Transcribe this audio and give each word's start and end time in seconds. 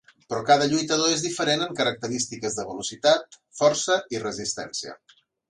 Però 0.29 0.37
cada 0.45 0.69
lluitador 0.69 1.11
és 1.17 1.25
diferent 1.25 1.65
en 1.65 1.75
característiques 1.81 2.57
de 2.61 2.65
velocitat, 2.71 3.39
força 3.61 4.01
i 4.17 4.25
resistència. 4.27 4.99